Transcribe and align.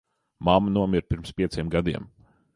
Mamma 0.47 0.71
nomira 0.77 1.05
pirms 1.11 1.37
pieciem 1.41 1.71
gadiem. 1.77 2.11